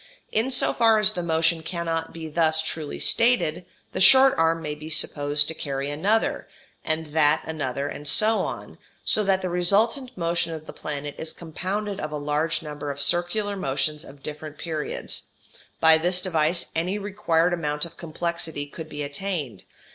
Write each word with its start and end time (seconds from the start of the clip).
In 0.31 0.49
so 0.49 0.73
far 0.73 0.97
as 0.97 1.13
the 1.13 1.21
motion 1.21 1.61
cannot 1.61 2.11
be 2.11 2.27
thus 2.27 2.63
truly 2.63 2.97
stated, 2.97 3.67
the 3.91 4.01
short 4.01 4.33
arm 4.35 4.59
may 4.59 4.73
be 4.73 4.89
supposed 4.89 5.47
to 5.47 5.53
carry 5.53 5.91
another, 5.91 6.47
and 6.83 7.13
that 7.13 7.43
another, 7.45 7.85
and 7.87 8.07
so 8.07 8.39
on, 8.39 8.79
so 9.03 9.23
that 9.23 9.43
the 9.43 9.49
resultant 9.51 10.17
motion 10.17 10.53
of 10.53 10.65
the 10.65 10.73
planet 10.73 11.13
is 11.19 11.33
compounded 11.33 11.99
of 11.99 12.11
a 12.11 12.17
large 12.17 12.63
number 12.63 12.89
of 12.89 12.99
circular 12.99 13.55
motions 13.55 14.03
of 14.03 14.23
different 14.23 14.57
periods; 14.57 15.25
by 15.79 15.99
this 15.99 16.19
device 16.19 16.71
any 16.75 16.97
required 16.97 17.53
amount 17.53 17.85
of 17.85 17.95
complexity 17.95 18.65
could 18.65 18.89
be 18.89 19.03
attained. 19.03 19.65